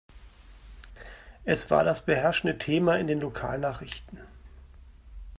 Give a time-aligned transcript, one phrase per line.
[1.45, 4.17] Es war das beherrschende Thema in den Lokalnachrichten.